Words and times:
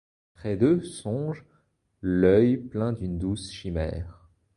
Près 0.33 0.57
d'eux 0.57 0.81
songent, 0.81 1.45
l'oeil 2.01 2.57
plein 2.57 2.91
d'une 2.91 3.19
douce 3.19 3.51
chimère 3.51 4.27